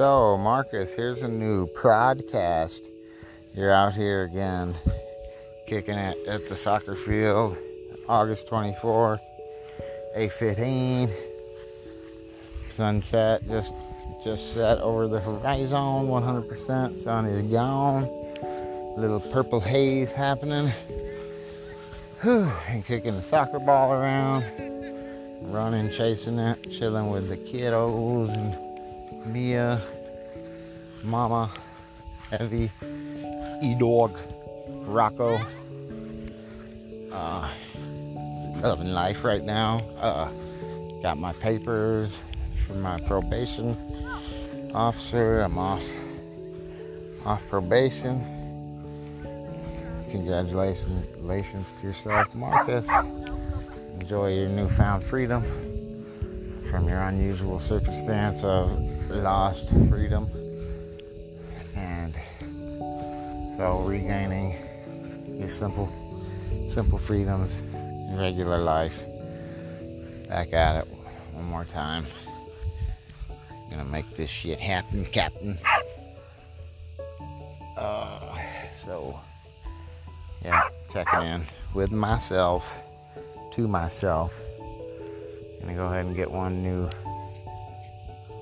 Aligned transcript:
So, 0.00 0.38
Marcus, 0.38 0.88
here's 0.96 1.20
a 1.20 1.28
new 1.28 1.66
podcast. 1.66 2.86
You're 3.54 3.70
out 3.70 3.92
here 3.92 4.22
again, 4.22 4.74
kicking 5.66 5.98
it 5.98 6.16
at 6.26 6.48
the 6.48 6.56
soccer 6.56 6.96
field, 6.96 7.54
August 8.08 8.48
24th, 8.48 9.20
8:15. 10.14 11.10
Sunset 12.70 13.46
just 13.46 13.74
just 14.24 14.54
set 14.54 14.78
over 14.78 15.06
the 15.06 15.20
horizon, 15.20 16.08
100%. 16.08 16.96
Sun 16.96 17.26
is 17.26 17.42
gone. 17.42 18.08
Little 18.96 19.20
purple 19.20 19.60
haze 19.60 20.14
happening. 20.14 20.72
Whew, 22.22 22.50
and 22.68 22.82
kicking 22.86 23.16
the 23.16 23.22
soccer 23.22 23.58
ball 23.58 23.92
around, 23.92 24.44
running, 25.42 25.90
chasing 25.90 26.38
it, 26.38 26.70
chilling 26.70 27.10
with 27.10 27.28
the 27.28 27.36
kiddos 27.36 28.30
and 28.30 28.70
Mia, 29.26 29.80
Mama, 31.02 31.50
Evie, 32.40 32.70
E 33.62 33.74
Dog, 33.74 34.18
Rocco. 34.86 35.40
Uh, 37.12 37.50
loving 38.62 38.92
life 38.92 39.24
right 39.24 39.42
now. 39.42 39.78
Uh, 39.98 40.30
got 41.02 41.18
my 41.18 41.32
papers 41.34 42.22
from 42.66 42.80
my 42.82 42.98
probation 43.00 43.76
officer. 44.74 45.40
I'm 45.40 45.58
off 45.58 45.84
off 47.24 47.42
probation. 47.48 48.24
Congratulations 50.10 51.74
to 51.80 51.86
yourself, 51.86 52.34
Marcus. 52.34 52.88
Enjoy 54.00 54.32
your 54.32 54.48
newfound 54.48 55.04
freedom 55.04 55.42
from 56.70 56.88
your 56.88 57.00
unusual 57.00 57.58
circumstance 57.58 58.42
of 58.42 58.70
lost 59.10 59.68
freedom 59.88 60.28
so 63.60 63.80
regaining 63.80 64.56
your 65.38 65.50
simple 65.50 65.92
simple 66.66 66.96
freedoms 66.96 67.58
in 67.58 68.16
regular 68.16 68.56
life. 68.56 69.02
Back 70.30 70.54
at 70.54 70.76
it 70.76 70.88
one 71.34 71.44
more 71.44 71.66
time. 71.66 72.06
Gonna 73.68 73.84
make 73.84 74.16
this 74.16 74.30
shit 74.30 74.58
happen 74.58 75.04
captain. 75.04 75.58
Uh, 77.76 78.38
so 78.86 79.20
yeah 80.42 80.62
checking 80.90 81.20
in 81.20 81.42
with 81.74 81.92
myself 81.92 82.64
to 83.52 83.68
myself. 83.68 84.40
Gonna 85.60 85.74
go 85.74 85.84
ahead 85.84 86.06
and 86.06 86.16
get 86.16 86.30
one 86.30 86.62
new 86.62 86.88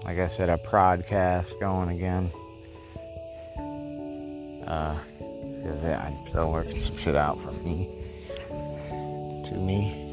like 0.05 0.21
I 0.21 0.29
said, 0.29 0.49
a 0.49 0.59
podcast 0.59 1.59
going 1.59 1.89
again. 1.89 2.31
Uh, 4.65 4.97
cause 5.63 5.83
yeah, 5.83 6.03
I'm 6.07 6.27
still 6.27 6.53
working 6.53 6.81
some 6.81 6.97
shit 6.99 7.17
out 7.17 7.41
from 7.41 7.63
me 7.65 7.89
to 9.49 9.55
me 9.55 10.09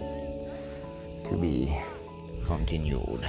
to 1.30 1.36
be 1.38 1.78
continued. 2.46 3.26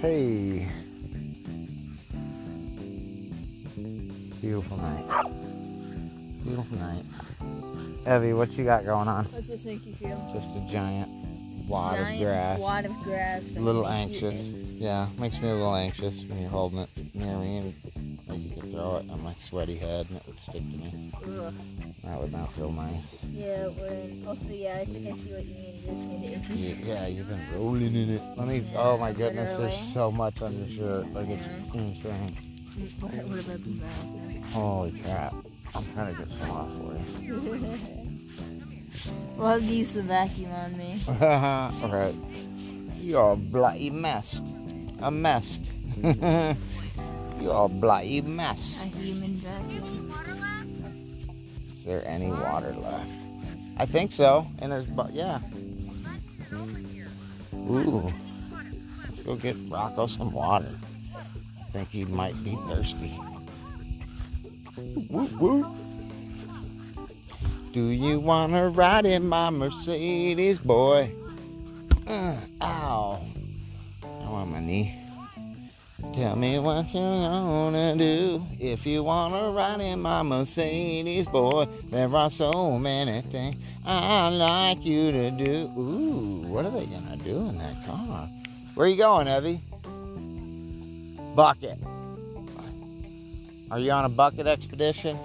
Hey, 0.00 0.66
beautiful 4.40 4.78
night. 4.78 5.04
Beautiful 6.42 6.78
night. 6.78 7.04
Evie, 8.06 8.32
what 8.32 8.50
you 8.52 8.64
got 8.64 8.86
going 8.86 9.08
on? 9.08 9.26
What's 9.26 9.48
this 9.48 9.66
make 9.66 9.84
you 9.84 9.94
feel? 9.94 10.30
Just 10.34 10.48
a 10.56 10.66
giant 10.70 11.19
wad 11.70 11.98
of 11.98 12.18
grass. 12.18 12.58
Wad 12.58 12.84
of 12.86 13.02
grass. 13.02 13.56
a 13.56 13.60
little 13.60 13.84
that 13.84 14.08
makes 14.08 14.20
you 14.20 14.28
anxious. 14.28 14.46
Yeah, 14.80 15.08
makes 15.18 15.40
me 15.40 15.48
a 15.48 15.54
little 15.54 15.74
anxious 15.74 16.24
when 16.24 16.40
you're 16.40 16.50
holding 16.50 16.80
it 16.80 17.14
near 17.14 17.38
me 17.38 17.58
and 17.58 18.18
like 18.26 18.40
you 18.40 18.60
could 18.60 18.70
throw 18.72 18.96
it 18.96 19.10
on 19.10 19.22
my 19.22 19.34
sweaty 19.34 19.76
head 19.76 20.06
and 20.08 20.16
it 20.18 20.26
would 20.26 20.38
stick 20.38 20.54
to 20.54 20.60
me. 20.60 21.12
Ugh. 21.24 21.54
That 22.04 22.20
would 22.20 22.32
not 22.32 22.52
feel 22.54 22.72
nice. 22.72 23.14
Yeah, 23.30 23.66
it 23.66 23.74
would. 23.74 24.24
also 24.26 24.46
yeah, 24.48 24.78
I 24.78 24.84
think 24.84 25.06
I 25.06 25.16
see 25.16 25.32
what 25.32 25.44
you 25.44 25.54
mean. 25.54 26.40
This 26.40 26.50
made 26.50 26.50
it. 26.50 26.80
You, 26.80 26.86
yeah, 26.86 27.06
you've 27.06 27.28
been 27.28 27.46
rolling 27.54 27.94
in 27.94 28.10
it. 28.10 28.22
Let 28.36 28.48
me. 28.48 28.68
Oh 28.74 28.98
my 28.98 29.12
goodness, 29.12 29.56
there's 29.56 29.78
so 29.78 30.10
much 30.10 30.42
on 30.42 30.58
your 30.58 30.76
shirt. 30.76 31.12
Like 31.12 31.28
it's 31.28 31.74
insane. 31.74 32.36
What, 33.00 33.12
what 33.12 33.40
about 33.40 33.64
the 33.64 33.70
bathroom? 33.70 34.42
Holy 34.52 35.00
crap! 35.00 35.34
I'm 35.74 35.92
trying 35.92 36.14
to 36.14 36.24
get 36.24 36.38
some 36.38 36.50
off 36.50 36.70
for 36.72 37.22
you. 37.22 38.66
We'll 39.36 39.58
to 39.58 39.64
use 39.64 39.94
the 39.94 40.02
vacuum 40.02 40.52
on 40.52 40.76
me. 40.76 41.00
All 41.08 41.88
right. 41.90 42.14
You're 42.98 43.32
a 43.32 43.36
bloody 43.52 43.90
mess. 43.90 44.40
A 45.00 45.10
mess. 45.10 45.60
You're 46.02 47.64
a 47.64 47.68
bloody 47.68 48.20
mess. 48.20 48.84
A 48.84 48.88
human 48.88 49.34
vacuum. 49.36 50.12
Is 51.72 51.84
there 51.84 52.06
any 52.06 52.28
water 52.28 52.74
left? 52.74 53.10
I 53.78 53.86
think 53.86 54.12
so. 54.12 54.46
And 54.58 54.72
there's, 54.72 54.84
but 54.84 55.12
yeah. 55.14 55.40
Ooh. 57.54 58.12
Let's 59.04 59.20
go 59.20 59.36
get 59.36 59.56
Rocco 59.68 60.06
some 60.06 60.32
water. 60.32 60.76
I 61.16 61.64
think 61.70 61.88
he 61.90 62.04
might 62.04 62.42
be 62.44 62.56
thirsty. 62.68 63.18
Whoop 65.08 65.32
whoop. 65.32 65.66
Do 67.72 67.90
you 67.90 68.18
wanna 68.18 68.68
ride 68.70 69.06
in 69.06 69.28
my 69.28 69.48
Mercedes, 69.50 70.58
boy? 70.58 71.14
Uh, 72.04 72.36
ow. 72.60 73.20
I'm 74.02 74.28
on 74.28 74.50
my 74.50 74.58
knee. 74.58 74.98
Tell 76.12 76.34
me 76.34 76.58
what 76.58 76.92
you 76.92 77.00
gonna 77.00 77.94
do 77.94 78.44
if 78.58 78.84
you 78.86 79.04
wanna 79.04 79.52
ride 79.52 79.80
in 79.80 80.00
my 80.00 80.24
Mercedes, 80.24 81.28
boy. 81.28 81.68
There 81.90 82.12
are 82.12 82.28
so 82.28 82.76
many 82.76 83.20
things 83.20 83.54
I'd 83.86 84.30
like 84.30 84.84
you 84.84 85.12
to 85.12 85.30
do. 85.30 85.72
Ooh, 85.78 86.42
what 86.48 86.64
are 86.64 86.72
they 86.72 86.86
gonna 86.86 87.18
do 87.18 87.50
in 87.50 87.58
that 87.58 87.86
car? 87.86 88.28
Where 88.74 88.88
you 88.88 88.96
going, 88.96 89.28
Evie? 89.28 89.62
Bucket. 91.36 91.78
Are 93.70 93.78
you 93.78 93.92
on 93.92 94.06
a 94.06 94.08
bucket 94.08 94.48
expedition? 94.48 95.16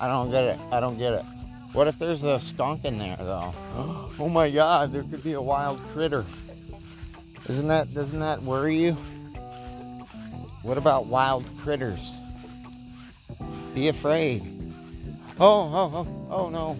I 0.00 0.08
don't 0.08 0.30
get 0.30 0.44
it. 0.44 0.58
I 0.70 0.80
don't 0.80 0.98
get 0.98 1.12
it. 1.12 1.24
What 1.72 1.88
if 1.88 1.98
there's 1.98 2.22
a 2.24 2.38
skunk 2.38 2.84
in 2.84 2.98
there, 2.98 3.16
though? 3.16 3.52
Oh 4.16 4.28
my 4.28 4.48
God, 4.48 4.92
there 4.92 5.02
could 5.02 5.24
be 5.24 5.32
a 5.32 5.42
wild 5.42 5.80
critter. 5.88 6.24
Isn't 7.48 7.66
that 7.66 7.92
doesn't 7.92 8.20
that 8.20 8.40
worry 8.42 8.80
you? 8.80 8.96
What 10.62 10.78
about 10.78 11.06
wild 11.06 11.44
critters? 11.58 12.12
Be 13.74 13.88
afraid. 13.88 14.72
Oh, 15.40 15.44
oh, 15.46 15.90
oh, 15.92 16.06
oh 16.30 16.48
no. 16.48 16.78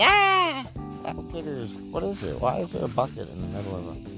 Ah! 0.00 0.64
Wild 1.02 1.30
critters. 1.32 1.74
What 1.90 2.04
is 2.04 2.22
it? 2.22 2.40
Why 2.40 2.60
is 2.60 2.70
there 2.70 2.84
a 2.84 2.88
bucket 2.88 3.28
in 3.28 3.40
the 3.40 3.48
middle 3.58 3.76
of 3.76 3.88
a. 3.88 4.12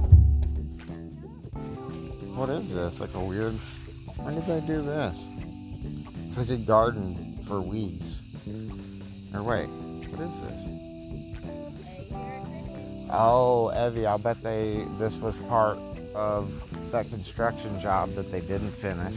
What 2.36 2.48
is 2.48 2.72
this? 2.72 3.00
Like 3.00 3.12
a 3.14 3.20
weird. 3.20 3.58
When 4.22 4.34
did 4.34 4.46
they 4.46 4.60
do 4.60 4.82
this? 4.82 5.28
It's 6.26 6.36
like 6.36 6.50
a 6.50 6.56
garden 6.56 7.38
for 7.46 7.60
weeds. 7.60 8.20
Or 9.34 9.42
wait, 9.42 9.66
what 9.66 10.20
is 10.28 10.40
this? 10.40 10.68
Oh, 13.12 13.70
Evie, 13.74 14.06
I'll 14.06 14.18
bet 14.18 14.42
they 14.42 14.86
this 14.98 15.16
was 15.16 15.36
part 15.48 15.78
of 16.14 16.52
that 16.92 17.08
construction 17.08 17.80
job 17.80 18.14
that 18.14 18.30
they 18.30 18.40
didn't 18.40 18.72
finish. 18.72 19.16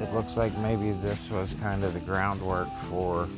It 0.00 0.12
looks 0.12 0.36
like 0.36 0.56
maybe 0.58 0.92
this 0.92 1.30
was 1.30 1.54
kind 1.54 1.84
of 1.84 1.92
the 1.94 2.00
groundwork 2.00 2.68
for. 2.88 3.28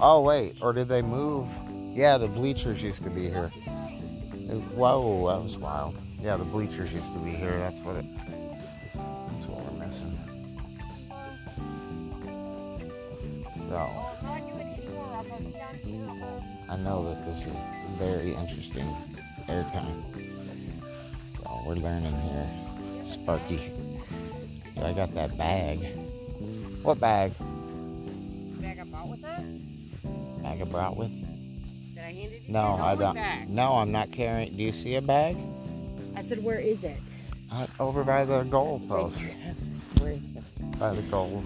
Oh 0.00 0.20
wait, 0.22 0.56
or 0.60 0.72
did 0.72 0.88
they 0.88 1.02
move? 1.02 1.48
Yeah, 1.94 2.18
the 2.18 2.28
bleachers 2.28 2.82
used 2.82 3.04
to 3.04 3.10
be 3.10 3.28
here. 3.28 3.48
Whoa, 4.74 5.28
that 5.30 5.42
was 5.42 5.56
wild. 5.56 5.96
Yeah, 6.20 6.36
the 6.36 6.44
bleachers 6.44 6.92
used 6.92 7.12
to 7.12 7.18
be 7.18 7.30
here. 7.30 7.58
That's 7.58 7.78
what 7.80 7.96
it. 7.96 8.04
That's 9.84 10.02
missing. 10.02 10.18
So. 13.68 13.76
I 16.68 16.76
know 16.76 17.04
that 17.08 17.26
this 17.26 17.46
is 17.46 17.56
very 17.98 18.34
interesting 18.34 18.86
airtime. 19.46 20.02
So 21.36 21.62
we're 21.66 21.74
learning 21.74 22.18
here. 22.20 22.48
Sparky. 23.02 23.72
I 24.82 24.92
got 24.92 25.12
that 25.14 25.36
bag. 25.36 25.80
What 26.82 26.98
bag? 26.98 27.32
bag 28.60 28.78
I 28.78 28.84
brought 28.84 29.08
with 29.08 29.24
us? 29.24 29.44
Bag 30.42 30.60
I 30.60 30.64
brought 30.64 30.96
with? 30.96 31.12
That 31.94 32.06
I 32.06 32.12
handed 32.12 32.42
you? 32.46 32.52
No, 32.52 32.78
I 32.80 32.94
don't. 32.94 33.14
Bag. 33.14 33.50
No, 33.50 33.74
I'm 33.74 33.92
not 33.92 34.12
carrying. 34.12 34.56
Do 34.56 34.62
you 34.62 34.72
see 34.72 34.94
a 34.94 35.02
bag? 35.02 35.36
I 36.16 36.22
said, 36.22 36.42
where 36.42 36.58
is 36.58 36.84
it? 36.84 36.96
Uh, 37.52 37.66
over 37.78 38.02
by 38.02 38.24
the 38.24 38.42
goal 38.44 38.80
It's 39.94 40.00
like, 40.00 40.02
where 40.02 40.12
is? 40.12 40.78
By 40.78 40.94
the 40.94 41.02
goal. 41.02 41.44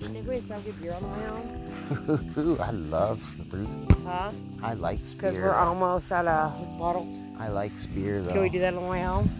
You 0.00 0.08
think 0.08 0.28
we 0.28 0.40
still 0.40 0.60
get 0.60 0.80
beer 0.82 0.94
on 0.94 1.12
way 1.12 1.26
home? 1.26 2.58
I 2.60 2.70
love 2.70 3.20
brewskis. 3.48 4.04
Huh? 4.04 4.32
I 4.62 4.74
like 4.74 4.98
Because 5.10 5.36
we're 5.36 5.54
almost 5.54 6.10
at 6.10 6.26
a 6.26 6.52
bottle. 6.78 7.06
I 7.38 7.48
like 7.48 7.78
spear 7.78 8.20
though. 8.20 8.32
Can 8.32 8.42
we 8.42 8.48
do 8.48 8.58
that 8.60 8.74
on 8.74 8.82
the 8.82 8.88
way 8.88 9.02
home? 9.02 9.30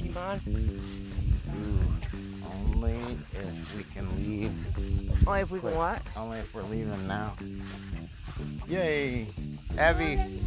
Keep 0.00 0.16
on. 0.16 0.40
Ooh, 1.56 2.74
only 2.74 3.18
if 3.34 3.76
we 3.76 3.84
can 3.84 4.08
leave. 4.16 5.26
Only 5.26 5.40
if 5.40 5.50
we 5.50 5.60
can 5.60 5.74
what? 5.74 6.02
Only 6.16 6.38
if 6.38 6.54
we're 6.54 6.62
leaving 6.62 7.06
now. 7.06 7.34
Yay! 8.66 9.26
Abby. 9.76 10.41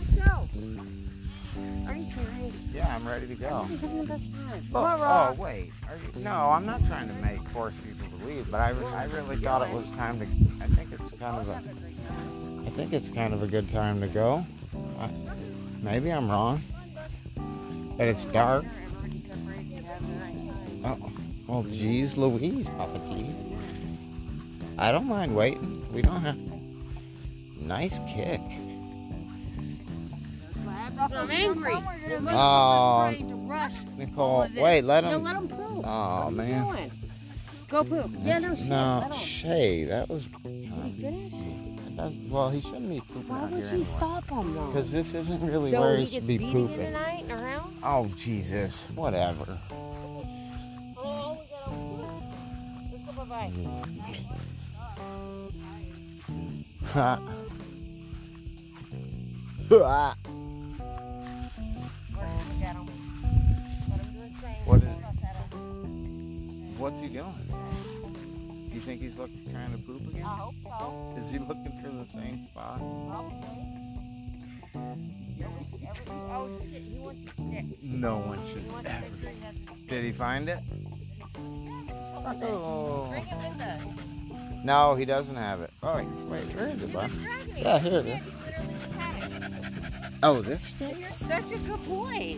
Serious? 2.16 2.64
yeah, 2.74 2.96
I'm 2.96 3.06
ready 3.06 3.28
to 3.28 3.36
go. 3.36 3.66
He's 3.68 3.82
having 3.82 3.98
the 3.98 4.06
best 4.06 4.34
time. 4.34 4.68
Oh, 4.74 4.86
oh, 4.86 5.34
wait. 5.38 5.72
Are 5.90 5.98
you, 5.98 6.24
no, 6.24 6.32
I'm 6.32 6.66
not 6.66 6.86
trying 6.86 7.10
to 7.10 7.14
make 7.16 7.46
force 7.50 7.74
people 7.86 8.08
to 8.18 8.26
leave, 8.26 8.50
but 8.50 8.62
I, 8.62 8.70
I 8.94 9.04
really 9.06 9.36
thought 9.36 9.68
it 9.68 9.74
was 9.74 9.92
time 9.92 10.20
to. 10.20 10.26
I 10.64 10.68
think 10.68 10.94
it's 10.94 11.12
kind 11.20 11.38
of 11.38 11.50
a. 11.50 11.62
I 12.66 12.70
think 12.70 12.94
it's 12.94 13.10
kind 13.10 13.34
of 13.34 13.44
a 13.44 13.48
good 13.48 13.70
time 13.70 14.00
to 14.00 14.08
go. 14.08 14.46
I, 14.98 15.10
maybe 15.82 16.10
I'm 16.10 16.30
wrong, 16.32 16.62
but 17.98 18.08
it's 18.08 18.24
dark. 18.26 18.64
Everybody 18.66 19.22
separated. 19.28 19.70
You 19.72 19.84
have 19.84 20.02
a 20.02 20.08
nice 20.08 20.84
time. 20.84 21.02
Oh, 21.02 21.12
well, 21.48 21.64
geez, 21.64 22.18
Louise, 22.18 22.70
Papa 22.70 23.00
T. 23.10 23.30
I 24.78 24.92
don't 24.92 25.08
mind 25.08 25.36
waiting. 25.36 25.86
We 25.92 26.02
don't 26.02 26.22
have 26.22 26.38
to. 26.38 26.56
Nice 27.60 28.00
kick. 28.08 28.42
I'm 31.14 31.32
angry. 31.32 31.74
Oh, 31.76 31.82
trying 32.32 33.28
to 33.30 33.36
rush 33.36 33.74
Nicole, 33.98 34.48
wait, 34.56 34.82
let 34.84 35.04
No, 35.04 35.10
him. 35.12 35.24
let 35.24 35.36
him 35.36 35.48
poop. 35.48 35.60
Oh, 35.60 35.80
What 35.80 35.86
are 35.86 36.30
you 36.30 36.36
man. 36.38 36.92
Go 37.68 37.84
poop. 37.84 38.12
Yeah, 38.22 38.40
no 38.40 38.56
shit. 38.56 38.66
no. 38.68 39.12
Shay, 39.18 39.86
that 39.86 40.08
was. 40.10 40.26
Did 40.26 40.34
he 40.84 41.02
finish? 41.02 41.32
that 41.86 41.96
does- 41.98 42.18
well, 42.30 42.50
he 42.50 42.62
shouldn't 42.62 42.90
be 42.90 43.00
pooping 43.02 43.28
Why 43.28 43.40
out 43.42 43.52
would 43.52 43.60
you 43.64 43.68
anyway. 43.70 43.84
stop 43.84 44.30
him 44.30 44.54
though? 44.54 44.68
Because 44.68 44.92
this 44.92 45.14
isn't 45.14 45.42
really 45.46 45.72
so 45.72 45.82
where 45.82 45.98
he 45.98 46.06
should 46.06 46.28
be 46.28 46.38
pooping. 46.38 46.78
tonight 46.78 47.24
in 47.26 47.32
our 47.32 47.48
house? 47.48 47.72
Oh, 47.84 48.08
Jesus. 48.16 48.84
Whatever. 48.96 49.58
Oh, 50.98 51.38
we 51.40 51.46
got 51.50 51.72
him. 51.72 52.92
Let's 52.92 53.04
go 53.06 53.24
bye-bye. 53.26 53.52
Ha. 56.94 57.20
Ha. 59.70 60.16
What's 66.86 67.00
he 67.00 67.08
doing? 67.08 67.34
You 68.72 68.80
think 68.80 69.02
he's 69.02 69.18
looking, 69.18 69.42
trying 69.52 69.72
to 69.72 69.80
poop 69.80 70.08
again? 70.08 70.24
I 70.24 70.36
hope 70.36 70.54
so. 70.64 71.16
Is 71.18 71.32
he 71.32 71.40
looking 71.40 71.76
for 71.82 71.90
the 71.90 72.06
same 72.06 72.46
spot? 72.46 72.78
Probably. 72.78 73.40
Every, 75.42 76.06
oh, 76.08 76.48
he 76.62 77.00
wants 77.00 77.24
his 77.24 77.34
stick. 77.34 77.66
No 77.82 78.20
one 78.20 78.40
should 78.50 78.72
ever. 78.86 79.04
Did 79.90 80.04
he 80.04 80.12
find 80.12 80.48
it? 80.48 80.60
Oh. 81.36 83.08
Bring 83.10 83.24
it 83.24 83.36
with 83.36 83.62
us. 83.62 83.82
No, 84.64 84.94
he 84.94 85.06
doesn't 85.06 85.38
have 85.38 85.62
it. 85.62 85.72
Oh, 85.82 85.96
wait, 85.96 86.08
wait, 86.30 86.56
where 86.56 86.68
is 86.68 86.84
it, 86.84 86.94
bud? 86.94 87.10
was 87.10 87.18
dragging 87.18 87.58
it. 87.58 87.64
Yeah, 87.64 87.80
here 87.80 87.94
it 87.94 88.06
is. 88.06 88.06
did. 88.06 88.22
He 88.22 88.46
literally 88.46 88.74
just 88.80 88.94
had 88.94 89.32
it. 89.32 90.14
Oh, 90.22 90.44
this 90.44 90.62
stick? 90.62 91.00
You're 91.00 91.12
such 91.14 91.52
a 91.52 91.58
good 91.58 91.84
boy. 91.88 92.38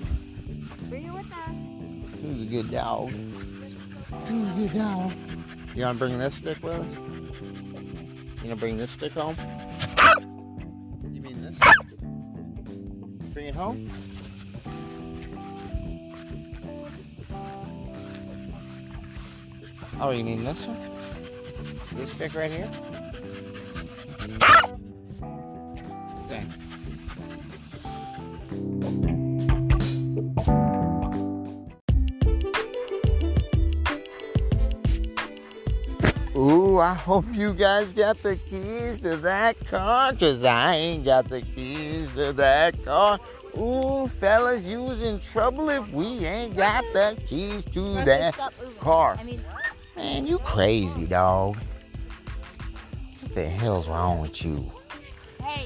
Bring 0.87 1.03
it 1.03 1.13
with 1.13 1.33
us. 1.33 2.21
He's 2.21 2.41
a 2.43 2.45
good 2.45 2.71
dog? 2.71 3.11
A 4.09 4.69
good? 4.71 5.11
You 5.75 5.83
want 5.83 5.95
to 5.95 6.05
bring 6.05 6.17
this 6.17 6.35
stick 6.35 6.63
with 6.63 6.73
us? 6.73 6.85
You 8.37 8.43
gonna 8.43 8.55
bring 8.55 8.77
this 8.77 8.91
stick 8.91 9.11
home? 9.11 9.35
You 11.11 11.21
mean 11.21 11.41
this? 11.41 11.57
Bring 13.33 13.47
it 13.47 13.55
home? 13.55 13.89
Oh, 19.99 20.11
you 20.11 20.23
mean 20.23 20.43
this 20.43 20.65
one? 20.67 20.79
This 21.95 22.11
stick 22.11 22.33
right 22.33 22.51
here? 22.51 22.69
I 36.87 36.93
hope 36.93 37.25
you 37.33 37.53
guys 37.53 37.91
got 37.91 38.15
the 38.23 38.37
keys 38.37 39.01
to 39.01 39.17
that 39.17 39.59
car, 39.65 40.13
cause 40.13 40.45
I 40.45 40.75
ain't 40.75 41.03
got 41.03 41.27
the 41.27 41.41
keys 41.41 42.09
to 42.15 42.31
that 42.31 42.81
car. 42.85 43.19
Ooh, 43.59 44.07
fellas, 44.07 44.65
you's 44.65 45.01
in 45.01 45.19
trouble 45.19 45.69
if 45.69 45.91
we 45.91 46.05
ain't 46.25 46.55
got 46.55 46.85
the 46.93 47.21
keys 47.25 47.65
to 47.65 47.81
that 48.05 48.39
car. 48.79 49.17
I 49.19 49.23
mean, 49.25 49.43
Man, 49.97 50.27
you 50.27 50.37
crazy, 50.39 51.05
dog. 51.05 51.57
What 53.19 53.35
the 53.35 53.49
hell's 53.49 53.89
wrong 53.89 54.21
with 54.21 54.41
you? 54.45 54.71
Hey, 55.43 55.65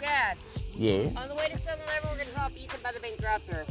Dad. 0.00 0.38
Yeah? 0.72 1.10
On 1.16 1.28
the 1.28 1.34
way 1.34 1.50
to 1.52 1.58
7 1.58 1.78
Eleven, 1.84 2.08
we're 2.08 2.16
going 2.16 2.28
to 2.28 2.32
stop 2.32 2.52
Ethan 2.56 2.80
by 2.82 2.92
the 2.92 3.00
bank 3.00 3.20
drive 3.20 3.42
through. 3.42 3.66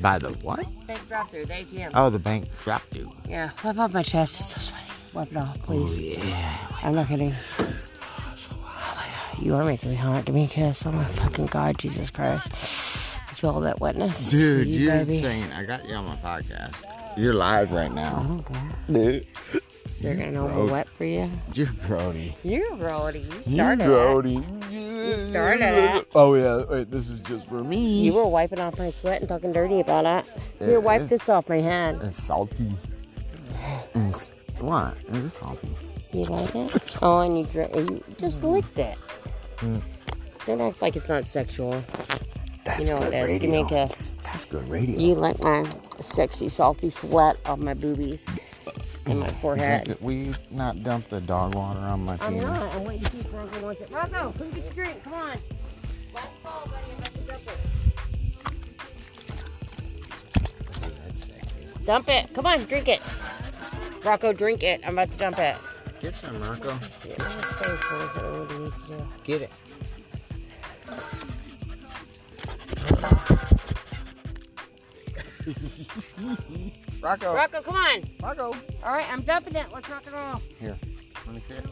By 0.00 0.18
the 0.18 0.30
what? 0.42 0.66
Bank 0.88 1.06
drive 1.06 1.30
through, 1.30 1.46
the 1.46 1.54
ATM. 1.54 1.92
Oh, 1.94 2.10
the 2.10 2.18
bank 2.18 2.48
dropped 2.64 2.96
you. 2.96 3.12
Yeah, 3.28 3.50
wipe 3.62 3.78
off 3.78 3.94
my 3.94 4.02
chest. 4.02 4.40
It's 4.40 4.48
so 4.52 4.60
sweaty. 4.60 4.93
Wipe 5.14 5.30
it 5.30 5.36
off, 5.36 5.62
please. 5.62 5.96
Oh, 5.96 6.26
yeah. 6.26 6.56
I'm 6.82 6.94
not 6.94 7.06
kidding. 7.08 7.32
You 9.40 9.54
are 9.54 9.64
making 9.64 9.90
me 9.90 9.96
hot. 9.96 10.24
Give 10.24 10.34
me 10.34 10.44
a 10.44 10.48
kiss. 10.48 10.84
Oh 10.86 10.92
my 10.92 11.04
fucking 11.04 11.46
God, 11.46 11.78
Jesus 11.78 12.10
Christ. 12.10 12.50
You 12.52 13.34
feel 13.36 13.50
all 13.50 13.60
that 13.60 13.80
wetness? 13.80 14.30
Dude, 14.30 14.66
you, 14.68 14.80
you're 14.80 14.92
baby. 14.92 15.16
insane. 15.16 15.52
I 15.52 15.64
got 15.64 15.88
you 15.88 15.94
on 15.94 16.06
my 16.06 16.16
podcast. 16.16 16.82
You're 17.16 17.34
live 17.34 17.72
right 17.72 17.92
now. 17.92 18.22
Oh, 18.24 18.28
don't 18.28 18.44
care. 18.44 18.72
Dude. 19.12 19.26
Is 19.86 20.00
there 20.00 20.14
gonna 20.16 20.32
know. 20.32 20.48
I'm 20.48 20.70
wet 20.70 20.88
for 20.88 21.04
you? 21.04 21.30
You're 21.52 21.66
grody. 21.68 22.34
You're 22.42 22.72
grody. 22.72 23.24
You 23.46 23.54
started 23.54 23.84
it. 23.84 23.88
grody. 23.88 24.72
You 24.72 25.16
started 25.16 25.96
it. 25.96 26.08
Oh, 26.14 26.34
yeah. 26.34 26.64
Wait, 26.68 26.90
this 26.90 27.10
is 27.10 27.20
just 27.20 27.46
for 27.46 27.62
me. 27.62 28.02
You 28.02 28.14
were 28.14 28.26
wiping 28.26 28.58
off 28.60 28.78
my 28.78 28.90
sweat 28.90 29.20
and 29.20 29.28
talking 29.28 29.52
dirty 29.52 29.78
about 29.78 30.04
it. 30.06 30.32
Yeah, 30.60 30.66
Here, 30.66 30.80
wipe 30.80 31.08
this 31.08 31.28
off 31.28 31.48
my 31.48 31.60
hand. 31.60 32.02
It's 32.02 32.20
salty. 32.22 32.72
It's, 33.94 34.30
what? 34.60 34.96
Is 35.08 35.24
it 35.24 35.30
salty? 35.30 35.68
You 36.12 36.22
like 36.24 36.54
it? 36.54 36.98
Oh, 37.02 37.20
and 37.20 37.38
you, 37.40 37.46
dr- 37.46 37.74
you 37.74 38.04
just 38.18 38.44
licked 38.44 38.78
it. 38.78 38.96
Mm. 39.58 39.82
Don't 40.46 40.60
act 40.60 40.82
like 40.82 40.96
it's 40.96 41.08
not 41.08 41.24
sexual. 41.24 41.82
That's 42.64 42.88
you 42.88 42.94
know 42.96 43.02
it 43.02 43.14
is. 43.14 43.38
Give 43.38 43.50
me 43.50 43.60
a 43.62 43.66
kiss. 43.66 44.12
That's 44.22 44.44
good 44.44 44.68
radio. 44.68 44.98
You 44.98 45.14
like 45.14 45.42
my 45.42 45.68
sexy, 46.00 46.48
salty 46.48 46.90
sweat 46.90 47.36
off 47.46 47.58
my 47.58 47.74
boobies 47.74 48.38
and 49.06 49.20
my 49.20 49.28
forehead. 49.28 49.86
good? 49.86 50.00
Will 50.00 50.12
you 50.12 50.34
not 50.50 50.82
dump 50.82 51.08
the 51.08 51.20
dog 51.20 51.54
water 51.54 51.80
on 51.80 52.04
my 52.04 52.16
I'm 52.20 52.34
penis? 52.34 52.44
not. 52.44 52.74
I 52.74 52.78
want 52.78 52.96
you 52.98 53.04
to 53.04 53.10
see 53.12 53.18
if 53.20 53.30
Bronco 53.30 53.60
wants 53.60 53.80
it. 53.82 53.90
Bronco, 53.90 54.32
come 54.38 54.50
get 54.52 54.64
your 54.64 54.72
drink. 54.74 55.02
Come 55.04 55.14
on. 55.14 55.38
Last 56.14 56.28
call, 56.42 56.66
buddy. 56.66 56.76
I'm 56.92 56.98
about 56.98 57.14
to 57.14 57.20
dump 57.20 57.42
it. 57.48 57.58
Dump 61.86 62.08
it. 62.08 62.32
Come 62.34 62.46
on, 62.46 62.64
drink 62.64 62.88
it. 62.88 63.02
Rocco, 64.04 64.32
drink 64.34 64.62
it. 64.62 64.82
I'm 64.86 64.98
about 64.98 65.10
to 65.12 65.18
dump 65.18 65.38
it. 65.38 65.58
Get 66.00 66.14
some, 66.14 66.38
Rocco. 66.42 66.78
See 66.90 67.08
it 67.08 67.22
in 67.22 67.30
his 67.30 67.46
face. 67.46 67.90
What 67.90 68.00
is 68.02 68.16
it? 68.16 68.22
What 68.22 68.50
he 68.52 68.58
needs 68.58 68.82
to 68.82 68.88
do? 68.88 69.06
Get 69.24 69.42
it. 69.42 69.50
Rocco. 77.00 77.34
Rocco, 77.34 77.62
come 77.62 77.76
on. 77.76 78.02
Rocco. 78.22 78.54
All 78.82 78.92
right, 78.92 79.10
I'm 79.10 79.22
dumping 79.22 79.56
it. 79.56 79.66
Let's 79.72 79.88
rock 79.88 80.02
and 80.06 80.14
roll. 80.14 80.42
Here, 80.60 80.78
let 81.26 81.34
me 81.34 81.40
see 81.40 81.54
it. 81.54 81.64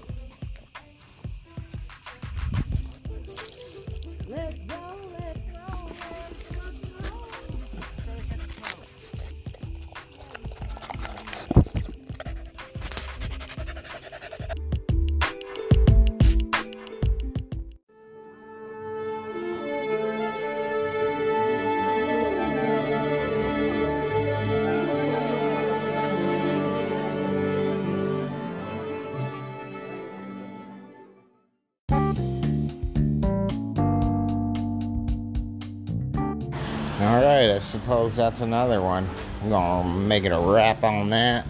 Right, 37.49 37.57
I 37.57 37.59
suppose 37.59 38.17
that's 38.17 38.41
another 38.41 38.81
one. 38.81 39.09
I'm 39.43 39.49
gonna 39.51 39.89
make 39.89 40.25
it 40.25 40.33
a 40.33 40.39
wrap 40.39 40.85
on 40.85 41.11
that. 41.11 41.47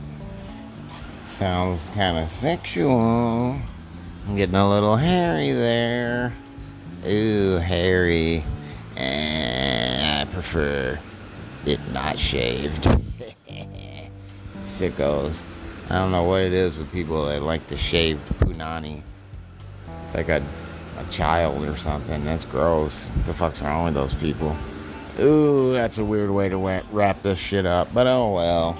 Sounds 1.26 1.90
kind 1.94 2.18
of 2.18 2.28
sexual. 2.28 3.58
I'm 4.26 4.37
getting 4.37 4.54
a 4.54 4.68
little 4.68 4.96
hairy 4.96 5.52
there. 5.52 6.32
Ooh, 7.06 7.56
hairy. 7.56 8.44
Eh, 8.96 10.22
I 10.22 10.25
prefer 10.26 10.99
it 11.66 11.80
not 11.92 12.18
shaved. 12.18 12.84
Sickos. 14.62 15.42
I 15.90 15.96
don't 15.96 16.12
know 16.12 16.25
what 16.25 16.42
it 16.42 16.52
is 16.52 16.78
with 16.78 16.90
people 16.92 17.26
that 17.26 17.42
like 17.42 17.66
the 17.66 17.76
shaved 17.76 18.26
punani. 18.38 19.02
It's 20.04 20.14
like 20.14 20.28
a, 20.28 20.42
a 20.99 21.04
child 21.11 21.64
or 21.64 21.76
something. 21.76 22.25
That's 22.25 22.46
gross. 22.46 23.04
What 23.04 23.26
the 23.26 23.34
fuck's 23.34 23.61
wrong 23.61 23.84
with 23.84 23.94
those 23.94 24.14
people? 24.14 24.56
Ooh, 25.21 25.73
that's 25.73 25.99
a 25.99 26.04
weird 26.04 26.31
way 26.31 26.49
to 26.49 26.83
wrap 26.90 27.23
this 27.23 27.38
shit 27.38 27.66
up. 27.66 27.92
But 27.92 28.07
oh 28.07 28.35
well. 28.35 28.78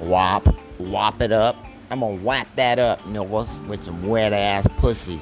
Wop. 0.00 0.54
Wop 0.78 1.20
it 1.20 1.32
up. 1.32 1.56
I'm 1.90 2.00
gonna 2.00 2.16
whap 2.16 2.54
that 2.56 2.78
up, 2.78 3.06
Nicholas, 3.06 3.58
with 3.68 3.84
some 3.84 4.06
wet 4.06 4.32
ass 4.32 4.66
pussy. 4.78 5.20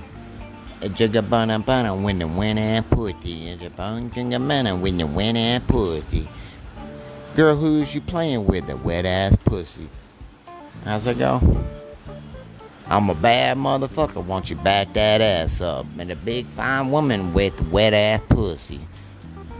A 0.81 0.89
jigga 0.89 1.29
bana 1.29 1.59
bana 1.59 1.95
when 1.95 2.19
the 2.19 2.27
wet 2.27 2.59
ass 2.59 2.85
pussy. 2.91 3.51
A 3.51 3.71
bun 3.71 4.11
jigga 4.11 4.47
bana 4.47 4.77
when 4.77 4.97
the 4.99 5.07
wet 5.07 5.37
ass 5.37 5.63
pussy. 5.67 6.29
Girl, 7.37 7.57
who's 7.57 7.95
you 7.95 8.01
playing 8.01 8.47
with? 8.47 8.67
The 8.67 8.77
wet 8.77 9.07
ass 9.07 9.37
pussy. 9.45 9.89
How's 10.85 11.07
it 11.07 11.19
go? 11.19 11.41
I'm 12.87 13.09
a 13.09 13.15
bad 13.15 13.57
motherfucker. 13.57 14.23
Want 14.25 14.51
you 14.51 14.57
back 14.57 14.93
that 14.95 15.21
ass 15.21 15.61
up? 15.61 15.87
And 15.99 16.11
a 16.11 16.17
big 16.17 16.47
fine 16.47 16.91
woman 16.91 17.33
with 17.33 17.59
wet 17.71 17.95
ass 17.95 18.21
pussy. 18.29 18.81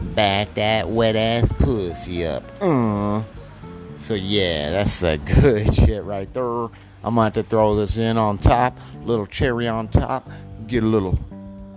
Back 0.03 0.53
that 0.55 0.89
wet 0.89 1.15
ass 1.15 1.51
pussy 1.59 2.25
up. 2.25 2.43
Uh. 2.61 3.23
So 3.97 4.15
yeah, 4.15 4.71
that's 4.71 5.01
a 5.01 5.17
good 5.17 5.73
shit 5.75 6.03
right 6.03 6.31
there. 6.33 6.67
I'm 7.03 7.15
have 7.15 7.33
to 7.33 7.43
throw 7.43 7.75
this 7.75 7.97
in 7.97 8.17
on 8.17 8.37
top, 8.37 8.77
little 9.03 9.25
cherry 9.25 9.67
on 9.67 9.87
top, 9.87 10.29
get 10.67 10.83
a 10.83 10.87
little, 10.87 11.19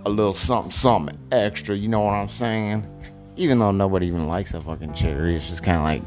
a 0.05 0.09
little 0.09 0.33
something, 0.33 0.71
something 0.71 1.17
extra. 1.31 1.75
You 1.75 1.89
know 1.89 2.01
what 2.01 2.13
I'm 2.13 2.29
saying? 2.29 2.85
Even 3.35 3.59
though 3.59 3.71
nobody 3.71 4.07
even 4.07 4.27
likes 4.27 4.53
a 4.53 4.61
fucking 4.61 4.93
cherry, 4.93 5.35
it's 5.35 5.49
just 5.49 5.63
kind 5.63 5.77
of 5.77 5.83
like, 5.83 6.01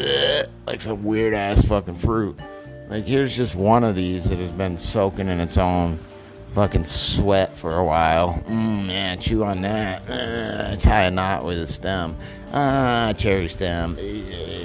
ugh, 0.00 0.50
like 0.66 0.80
some 0.80 1.04
weird 1.04 1.34
ass 1.34 1.64
fucking 1.64 1.96
fruit. 1.96 2.38
Like 2.88 3.06
here's 3.06 3.36
just 3.36 3.54
one 3.54 3.84
of 3.84 3.94
these 3.94 4.28
that 4.30 4.38
has 4.38 4.50
been 4.50 4.78
soaking 4.78 5.28
in 5.28 5.40
its 5.40 5.58
own 5.58 5.98
fucking 6.54 6.84
sweat 6.84 7.56
for 7.56 7.76
a 7.76 7.84
while. 7.84 8.42
Man, 8.48 9.18
chew 9.20 9.44
on 9.44 9.62
that. 9.62 10.08
Uh, 10.08 10.76
tie 10.76 11.04
a 11.04 11.10
knot 11.10 11.44
with 11.44 11.58
a 11.58 11.66
stem. 11.66 12.16
Ah, 12.52 13.12
cherry 13.16 13.48
stem. 13.48 13.96
Ugh. 13.98 14.57